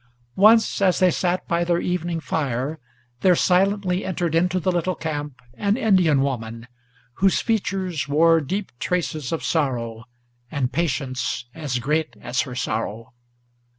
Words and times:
Once, 0.35 0.81
as 0.81 0.97
they 0.97 1.11
sat 1.11 1.47
by 1.47 1.63
their 1.63 1.79
evening 1.79 2.19
fire, 2.19 2.79
there 3.19 3.35
silently 3.35 4.03
entered 4.03 4.33
Into 4.33 4.59
the 4.59 4.71
little 4.71 4.95
camp 4.95 5.39
an 5.53 5.77
Indian 5.77 6.21
woman, 6.21 6.65
whose 7.21 7.39
features 7.39 8.07
Wore 8.07 8.41
deep 8.41 8.71
traces 8.79 9.31
of 9.31 9.43
sorrow, 9.43 10.05
and 10.49 10.71
patience 10.73 11.45
as 11.53 11.77
great 11.77 12.15
as 12.19 12.41
her 12.41 12.55
sorrow. 12.55 13.13